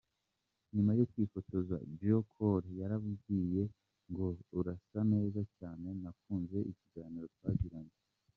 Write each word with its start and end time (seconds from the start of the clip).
Nyuma 0.75 0.91
yo 0.99 1.05
kwifotoza, 1.11 1.75
J 1.97 1.99
Cole 2.31 2.67
yarambwiye 2.81 3.63
ngo 4.11 4.27
urasa 4.59 4.99
neza 5.11 5.41
cyane 5.57 5.87
nakunze 6.01 6.57
ikiganiro 6.71 7.25
twagiranye. 7.35 7.95